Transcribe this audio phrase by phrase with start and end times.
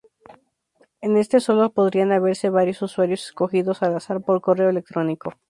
[1.01, 5.35] En este sólo podrían haber varios usuarios escogidos al azar por correo electrónico.